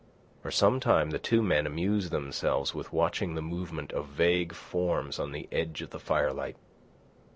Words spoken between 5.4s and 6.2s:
edge of the